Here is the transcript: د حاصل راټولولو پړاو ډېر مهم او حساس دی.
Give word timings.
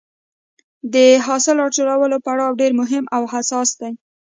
د 0.93 0.95
حاصل 1.25 1.55
راټولولو 1.63 2.17
پړاو 2.25 2.57
ډېر 2.61 2.71
مهم 2.81 3.05
او 3.15 3.23
حساس 3.33 3.69
دی. 3.81 3.91